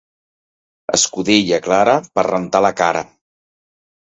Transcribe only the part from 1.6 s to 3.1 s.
clara, per rentar la cara.